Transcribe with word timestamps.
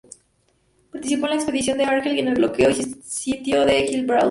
Participó 0.91 1.27
en 1.27 1.29
la 1.29 1.35
expedición 1.35 1.77
de 1.77 1.83
Argel 1.85 2.15
y 2.15 2.21
en 2.21 2.29
el 2.29 2.33
bloqueo 2.33 2.71
y 2.71 2.81
sitio 3.03 3.63
de 3.67 3.83
Gibraltar. 3.85 4.19